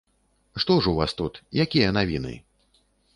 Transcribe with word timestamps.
Што 0.61 0.77
ж 0.85 0.89
у 0.91 0.95
вас 0.99 1.13
тут, 1.19 1.33
якія 1.65 1.89
навіны? 1.99 2.33